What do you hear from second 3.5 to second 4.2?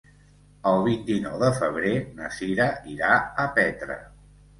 Petra.